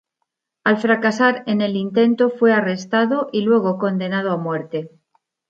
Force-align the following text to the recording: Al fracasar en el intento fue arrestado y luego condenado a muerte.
Al 0.63 0.77
fracasar 0.79 1.43
en 1.45 1.61
el 1.61 1.75
intento 1.75 2.31
fue 2.31 2.53
arrestado 2.53 3.29
y 3.31 3.41
luego 3.43 3.77
condenado 3.77 4.31
a 4.31 4.37
muerte. 4.37 4.89